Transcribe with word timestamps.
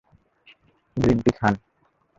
Green 0.97 1.19
tea 1.25 1.31
Khan. 1.37 1.53